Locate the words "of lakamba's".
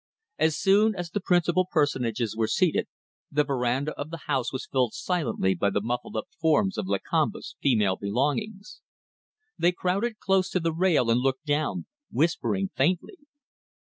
6.75-7.55